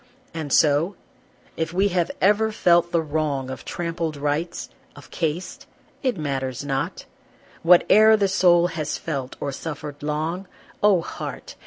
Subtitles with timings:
[0.33, 0.95] And so
[1.55, 5.67] if we have ever felt the wrong Of Trampled rights, of caste,
[6.01, 7.05] it matters not,
[7.61, 10.47] What e'er the soul has felt or suffered long,
[10.81, 11.53] Oh, heart!